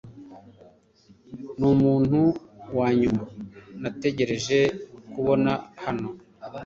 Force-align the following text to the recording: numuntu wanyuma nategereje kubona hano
numuntu 1.59 2.19
wanyuma 2.77 3.23
nategereje 3.81 4.59
kubona 5.11 5.51
hano 5.83 6.07